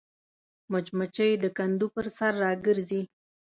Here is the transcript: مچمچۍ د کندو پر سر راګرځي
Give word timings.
مچمچۍ 0.71 1.31
د 1.43 1.45
کندو 1.57 1.87
پر 1.95 2.05
سر 2.17 2.33
راګرځي 2.43 3.01